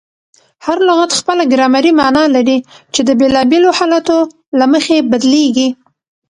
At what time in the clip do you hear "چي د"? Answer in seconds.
2.93-3.09